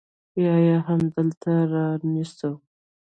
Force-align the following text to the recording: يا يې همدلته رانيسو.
يا 0.45 0.55
يې 0.65 0.75
همدلته 0.87 1.51
رانيسو. 1.71 2.51